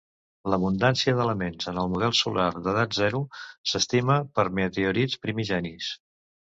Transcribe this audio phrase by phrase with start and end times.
[0.51, 3.23] L'abundància d'elements en el model solar d'edat zero
[3.75, 5.97] s'estima per meteorits primigenis.